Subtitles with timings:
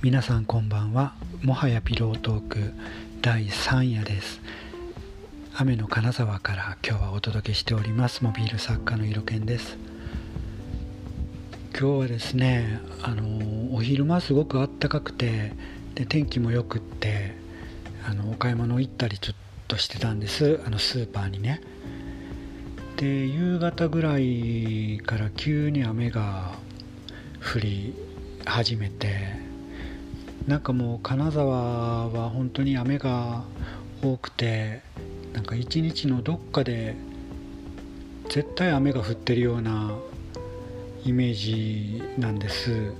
[0.00, 1.14] 皆さんこんばんは。
[1.42, 2.72] もはやピロートーク
[3.20, 4.40] 第3夜です。
[5.56, 8.22] 雨の金沢から今日はお届けしております。
[8.22, 9.76] モビール作家の色犬です。
[11.76, 15.52] 今日はですねあのお昼間すごく暖かくて
[15.96, 17.34] で天気もよくって
[18.08, 19.36] あのお買い物行ったりちょっ
[19.66, 20.60] としてたんです。
[20.64, 21.60] あのスーパーにね。
[22.98, 26.52] で夕方ぐらいから急に雨が
[27.52, 27.96] 降り
[28.44, 29.47] 始めて
[30.48, 33.44] なんかもう金沢は本当に雨が
[34.02, 34.80] 多くて
[35.34, 36.96] なんか一日のどっかで
[38.30, 39.94] 絶対雨が降ってるような
[41.04, 42.94] イメージなんです。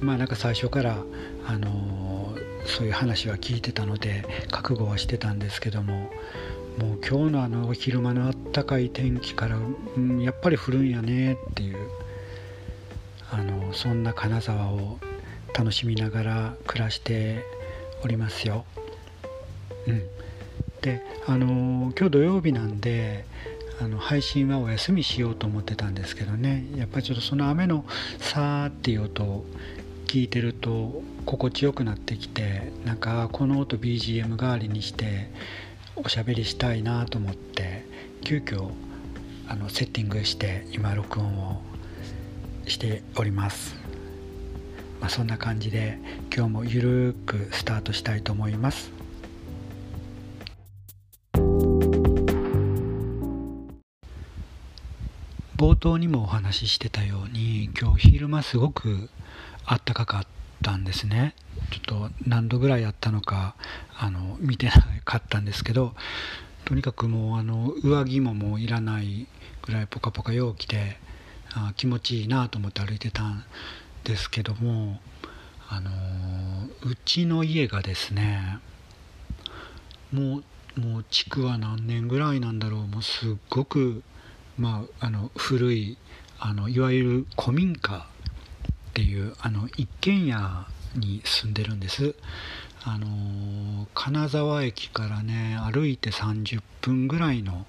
[0.00, 0.98] まあなんか最初から
[1.48, 2.36] あの
[2.66, 5.94] そういう話は聞いてたので覚悟はしてたんですけども
[6.78, 9.56] もう今日のあの昼間のあったかい天気から、
[9.96, 11.88] うん、やっぱり降るんやねっていう
[13.32, 14.98] あのそんな金沢を
[15.56, 17.42] 楽しみながら暮らして
[18.04, 18.66] おりますよ。
[19.86, 20.02] うん、
[20.82, 23.24] であの今日土曜日なんで
[23.80, 27.86] あの配信はお休みしようと思ってたんですけどねやっぱりちょっとその雨の
[28.18, 29.46] さーっていう音
[30.06, 35.30] 聞いてると心地よくなってきてなんかこの音 BGM 代わりにして
[35.96, 37.86] おしゃべりしたいなと思って
[38.22, 38.70] 急遽
[39.48, 41.62] あのセッティングして今録音を
[42.66, 43.85] しております。
[45.00, 45.98] まあ、そんな感じで
[46.34, 48.90] 今日もゆるくスタートしたいと思います。
[55.56, 59.08] 冒頭にもお話ししてたように今日昼間すごく
[59.64, 60.26] あったかかっ
[60.62, 61.34] たんですね。
[61.70, 63.56] ちょっと何度ぐらいあったのか
[63.98, 64.72] あの見てな
[65.04, 65.94] かったんですけど
[66.64, 69.26] とにかくもうあの上着ももういらない
[69.62, 70.98] ぐらいポカポカ陽気で
[71.54, 73.44] あ気持ちいいなと思って歩いてたん
[74.06, 75.00] ですけども
[75.68, 75.90] あの
[76.88, 78.60] うちの家がですね
[80.12, 80.42] も
[80.76, 84.02] うもう築は何年ぐらいなんだろうもうすっごく、
[84.58, 85.98] まあ、あの古い
[86.38, 88.06] あのいわゆる古民家
[88.90, 92.14] っていうあの一軒家に住んでるんです。
[92.84, 97.66] あの金沢駅からね歩いて30分ぐらいの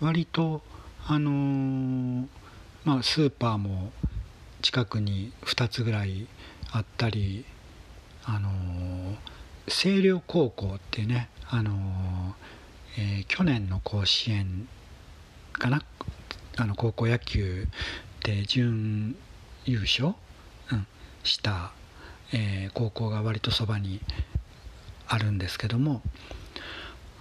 [0.00, 0.62] 割と
[1.06, 2.26] あの
[2.84, 3.92] まあスーパーも
[4.60, 6.26] 近くに2つぐらい
[6.72, 7.44] あったり
[8.24, 8.50] あの
[9.66, 12.34] 星稜高校っていうねあの、
[12.98, 14.68] えー、去年の甲子園
[15.52, 15.82] かな
[16.56, 17.66] あの高校野球
[18.24, 19.16] で準
[19.64, 20.14] 優勝、
[20.72, 20.86] うん、
[21.22, 21.72] した、
[22.32, 24.00] えー、高校が割とそばに
[25.06, 26.02] あるんですけども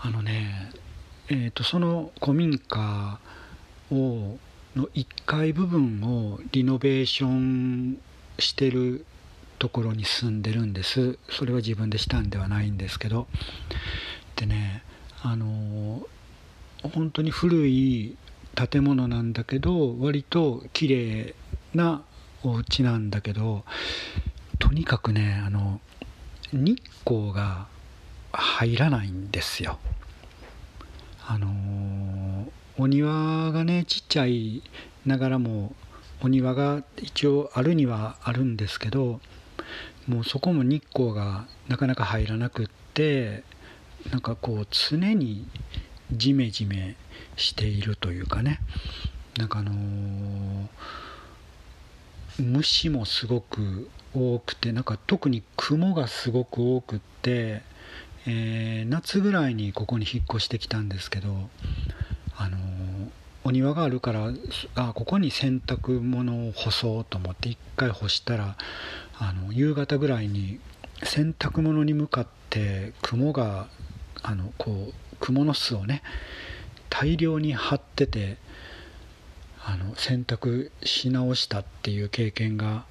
[0.00, 0.70] あのね、
[1.28, 3.18] えーとその古民家
[3.90, 4.38] を
[4.76, 7.98] の1階部分をリノベーション
[8.38, 9.06] してる
[9.58, 11.18] ところに住んでるんです。
[11.30, 13.26] それは自分でしたんではないんですけど。
[14.36, 14.82] でね
[15.22, 16.06] あの
[16.82, 18.16] 本当に古い
[18.54, 21.34] 建物なんだけど割と綺麗
[21.74, 22.02] な
[22.42, 23.64] お家なんだけど
[24.58, 25.80] とにかくねあの
[26.52, 27.66] 日光が
[28.32, 29.78] 入らないんですよ。
[31.26, 32.46] あの
[32.78, 34.62] お庭がねちっちゃい
[35.06, 35.74] ながらも
[36.22, 39.20] お庭が一応あるにはあるんですけど
[40.06, 43.44] もうそこも日光がなかなか入らなくって
[44.10, 45.46] なんかこう常に
[46.12, 46.96] ジメジメ
[47.36, 48.60] しているというかね
[49.38, 50.66] なんかあのー、
[52.38, 57.62] 虫もすごく多くてなんか特に雲がすごく多くって、
[58.26, 61.48] えー、夏ぐらいにここに引っ越してきたんですけど
[62.36, 62.58] あの
[63.44, 64.30] お庭があるから
[64.74, 68.56] あここに洗濯物を干そうと思って一回干したら
[69.18, 70.58] あの夕方ぐらいに
[71.02, 73.68] 洗濯物に向かって雲が
[74.22, 76.02] あのこう蜘蛛の巣をね
[76.90, 78.36] 大量に張ってて
[79.64, 82.84] あの洗濯し直したっていう経験が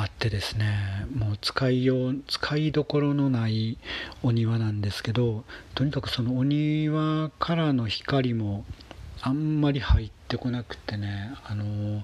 [0.00, 3.76] あってですねもう使いよう使いどころのない
[4.22, 5.44] お庭なんですけど
[5.74, 8.64] とにかくそのお庭からの光も
[9.20, 12.02] あんまり入ってこなくてねあの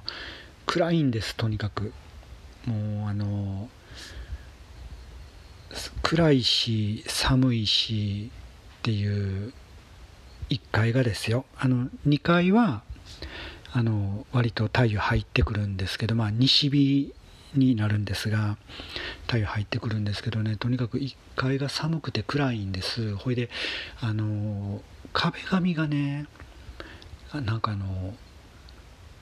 [0.67, 1.95] 暗いんですとにかく。
[2.67, 3.69] もうあの
[6.03, 8.31] 暗いし寒いし
[8.79, 9.53] っていう
[10.51, 11.45] 1階がですよ。
[11.57, 12.83] あの2階は
[13.73, 17.15] あの割と太陽入ってくるんですけどまあ西日
[17.59, 18.57] になるんですが
[19.27, 23.15] 太陽入ってくるんですけどねとにかく1階が寒くて暗いんです。
[23.17, 23.51] ほいで
[24.01, 24.83] あの
[25.13, 26.27] 壁紙がね
[27.33, 28.15] なんかあの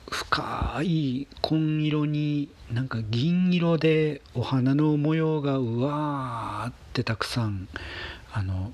[0.09, 7.67] 深い紺色になんか銀色でお花の模様がうわーってたくさん
[8.31, 8.71] あの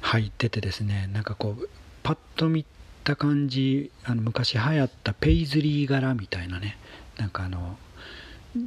[0.00, 1.68] 入っててですねなんかこう
[2.02, 2.64] パッと見
[3.04, 6.76] た感じあの昔流行ったペイズリー柄みたいなね
[7.16, 7.76] なんかあの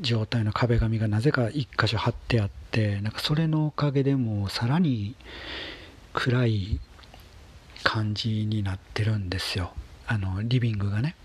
[0.02, 5.16] 状態の壁紙がなぜか1箇所貼ってあってなんかそれのおかげでもうさらに
[6.14, 6.80] 暗い
[7.84, 9.74] 感じになってるんですよ。
[10.08, 11.16] あのリビングがね。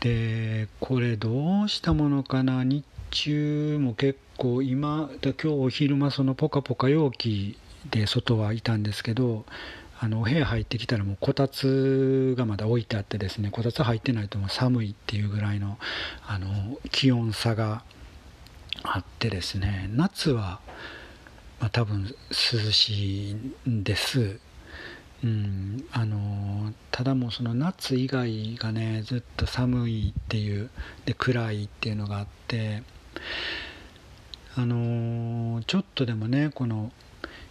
[0.00, 2.64] でこれどうしたものかな？
[2.64, 7.56] 日中も結構今今日お昼間そのポカポカ陽気
[7.90, 9.44] で外はいたんですけど
[10.04, 15.78] あのお部屋入ってきたらもうこたつがまだ置いてあってですねこたつ入ってないともう寒いっていうぐらいの
[16.26, 17.84] あの気温差が
[18.82, 20.60] あってですね夏は、
[21.60, 23.34] まあ、多分涼しい
[23.70, 24.40] んです。
[25.22, 30.68] うん、あのただもうその夏以外がねずっと寒いっていう
[31.04, 32.82] で暗いっていうのがあって
[34.56, 36.90] あのちょっとでもねこの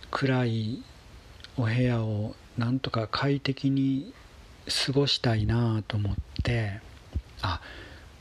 [0.10, 0.84] 暗い
[1.56, 4.14] お部屋をなんとか快適に
[4.86, 6.80] 過ごしたいなと思って
[7.42, 7.62] あ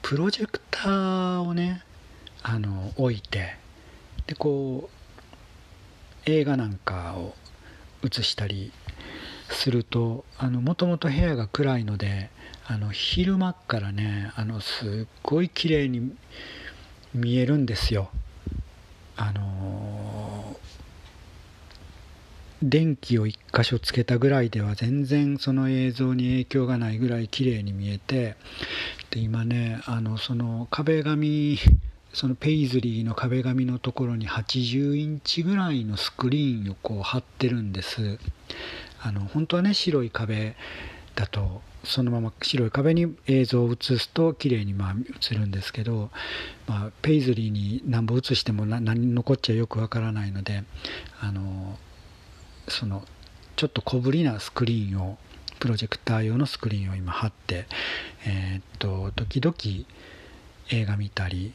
[0.03, 1.83] プロジェクターをね
[2.43, 3.57] あの置いて
[4.27, 7.35] でこう映画なんかを
[8.05, 8.73] 映したり
[9.51, 12.31] するともともと部屋が暗いので
[12.67, 16.15] あの昼間からねあのすっごい綺麗に
[17.13, 18.11] 見えるんですよ。
[19.17, 19.41] あの
[22.63, 28.37] 電気を1箇所つけたぐらいでは全然その映像に影響がないぐらい綺麗に見えて
[29.11, 31.59] で今ねあのその壁紙
[32.13, 38.19] そのペイズリーの壁紙のところに80インチぐらいのスクリーンをこう貼ってるんです。
[39.01, 40.55] あの本当はね白い壁
[41.15, 44.95] だとそのまま白い壁に映像を映すと綺麗にまあ
[45.33, 46.11] 映るんですけど、
[46.67, 50.65] まあ、ペイズリーに何本映しても何残っちゃよくわからないので
[51.21, 51.79] あの
[52.69, 53.05] その
[53.57, 55.19] ちょっと小ぶりなスクリーンを
[55.59, 57.67] プロジェクター用のスクリーンを今貼って、
[58.27, 59.55] えー、っと時々
[60.71, 61.53] 映画見たり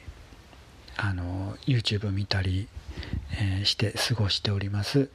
[0.98, 2.68] あの YouTube 見たり、
[3.40, 5.10] えー、して過ごしております。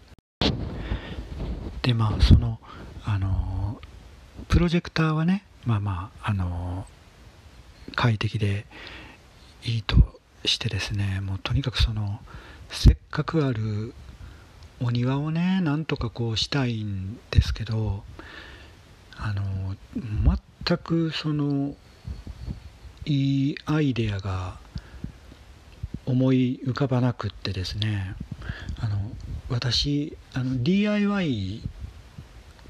[1.82, 2.58] でまあその
[3.04, 3.80] あの
[4.48, 6.86] プロジェクターはねまあまああの
[7.94, 8.66] 快適で
[9.64, 9.96] いいと
[10.44, 12.20] してですねもうとにかくその
[12.70, 13.94] せっかくある
[14.82, 18.02] お庭をねなんとかこうしたいんですけど
[19.16, 19.76] あの
[20.64, 21.74] 全くその
[23.04, 24.58] いいアイデアが
[26.06, 28.14] 思い浮かばなくってですね
[28.80, 28.96] あの
[29.50, 31.60] 私あの DIY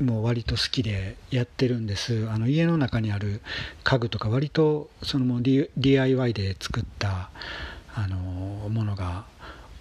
[0.02, 2.26] も割と好きでやってるんです。
[2.30, 3.42] あの家の中にある
[3.84, 7.30] 家具とか割とそのも DIY で作った
[7.94, 8.16] あの
[8.70, 9.26] ものが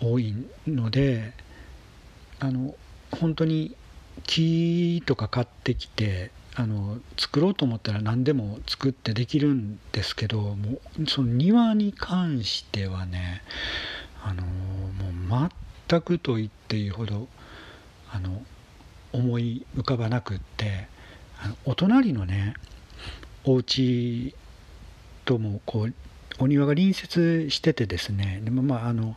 [0.01, 0.35] 多い
[0.67, 1.33] ので
[2.39, 2.75] あの
[3.11, 3.75] 本当に
[4.23, 13.41] 木とか買ってきてあの作ろうと思ったら何でも作ってできるんですけどもうその庭に関してはね
[14.23, 15.49] あのもう
[15.87, 17.27] 全くと言っていいほど
[18.11, 18.41] あの
[19.13, 20.87] 思い浮かばなくって
[21.41, 22.55] あのお隣のね
[23.45, 24.35] お家
[25.25, 25.93] ともこう
[26.39, 29.15] お庭が隣接しててですねでもまああの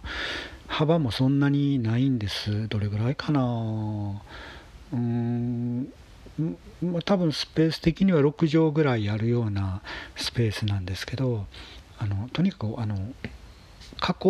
[0.73, 2.67] 幅もそんなにないんです。
[2.69, 3.43] どれぐらいかな。
[3.43, 5.93] うーん。
[7.05, 9.83] 多分スペース的には6畳ぐらいあるような
[10.17, 11.45] スペースなんですけど
[11.99, 12.97] あのとにかくあの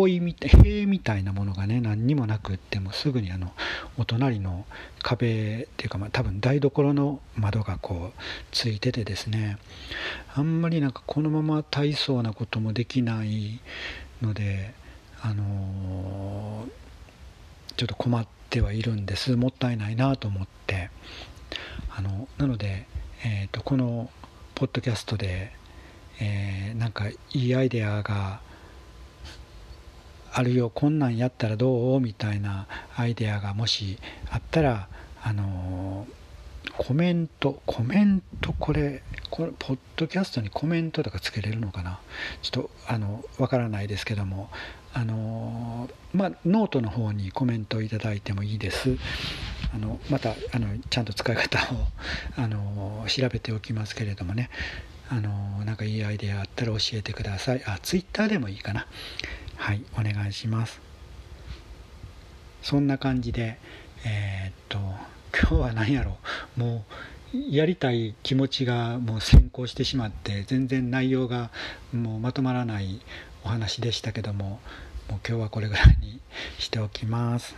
[0.05, 3.53] 囲いみたい塀みたいなものがね何にもなくってもすぐにあの
[3.97, 4.65] お隣の
[5.01, 8.21] 壁っていうか、まあ、多分台所の窓がこう
[8.51, 9.57] ついててですね。
[10.35, 13.61] あんまりなんかこのまま大層なこともできない
[14.21, 14.73] ので
[15.25, 16.67] あの、
[17.77, 19.37] ちょっと困ってはいるんです。
[19.37, 20.89] もったいないなと思って。
[21.95, 22.87] あのなので、
[23.23, 24.09] えーと、この
[24.53, 25.51] ポッドキャストで、
[26.19, 28.41] えー、なんかいいアイデアが
[30.33, 30.69] あるよ。
[30.69, 31.99] こんなんやったらどう？
[32.01, 33.99] みたいなアイデアがもし
[34.29, 34.89] あったら
[35.21, 36.05] あの
[36.77, 41.99] コメントコメントこれこれポッドキャストにコメントとかつけれるのかな？
[42.41, 44.49] ちょっとあのわからないですけども。
[44.95, 48.95] あのまあノートの方にコメントいただいてもいいです。
[49.73, 51.87] あのまたあのちゃんと使い方を
[52.37, 54.51] あの調べておきますけれどもね。
[55.09, 57.63] あのなんかいいアイデアあったら教えてください。
[57.65, 58.85] あツイッターでもいいかな。
[59.55, 60.79] はいお願いします。
[62.61, 63.57] そんな感じで
[64.05, 64.77] えー、っと
[65.35, 66.15] 今日は何やろう。
[66.57, 66.85] も
[67.33, 71.49] うやりたい気持ちがもう先行してしまって全然内容が
[71.91, 73.01] もうまとまらない
[73.43, 74.59] お話でしたけども
[75.09, 76.19] もう今日はこれぐらいに
[76.59, 77.55] しておきます。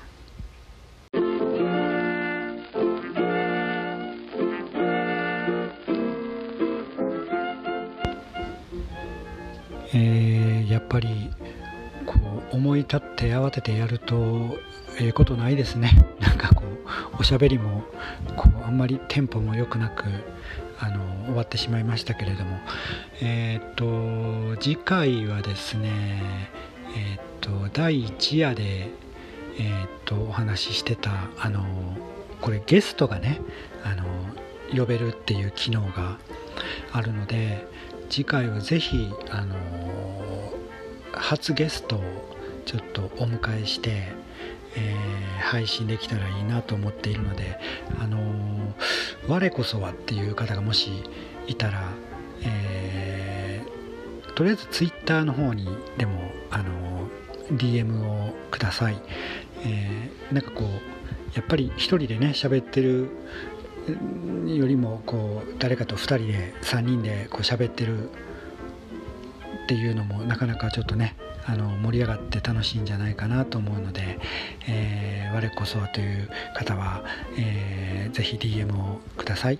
[9.98, 11.08] えー、やっぱり
[12.06, 12.14] こ
[12.52, 14.58] う思い立って慌ててやると
[14.98, 15.92] ええ、ことないですね。
[16.22, 17.84] なんかこうおしゃべりも
[18.36, 20.06] こうあんまりテンポも良くなく
[20.80, 22.60] あの終わってしまいましたけれども。
[23.22, 26.50] えっ、と次回はですね
[26.96, 28.90] えっ、と第1夜で
[29.60, 31.66] えっ、とお話ししてたあの
[32.42, 33.40] これゲストがね
[33.84, 34.06] あの
[34.78, 36.18] 呼べるっていう機能が
[36.92, 37.66] あるので
[38.10, 39.56] 次回はぜひあの
[41.16, 42.02] 初ゲストを
[42.66, 44.08] ちょっとお迎えして、
[44.76, 47.58] えー、配信できたらいいなと思っているので、
[48.00, 48.74] あのー、
[49.28, 51.04] 我こそはっていう方がもし
[51.48, 51.84] いたら、
[52.44, 55.68] えー、とりあえず Twitter の方に
[55.98, 57.08] でも、あの
[57.52, 58.98] DM をください、
[59.66, 60.68] えなんかこう
[61.36, 63.10] やっぱり一人でね喋ってる
[64.48, 68.10] よりもこう誰かと2人で3人でこう喋ってる
[69.66, 71.16] っていうのもなかなかちょっとね
[71.48, 74.20] あの盛り上がって楽しいんじゃないかなと思うので、
[74.68, 77.04] えー、我こそはという方は、
[77.38, 79.60] えー、ぜひ DM をください。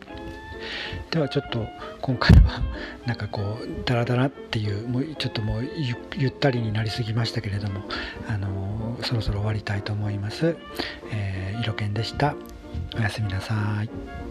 [1.12, 1.66] ではちょっと
[2.02, 2.62] 今回は
[3.06, 5.70] なんかこうダラダラっていうもうちょっともう
[6.16, 7.82] ゆったりになりすぎましたけれども、
[8.28, 10.56] あのそろそろ終わりたいと思います、
[11.12, 12.36] えー、色犬でした。
[12.96, 14.25] おやすみなさい。